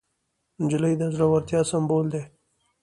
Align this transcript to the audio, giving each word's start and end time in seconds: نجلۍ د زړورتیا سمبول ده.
نجلۍ 0.61 0.93
د 0.99 1.03
زړورتیا 1.15 1.61
سمبول 1.71 2.05
ده. 2.13 2.21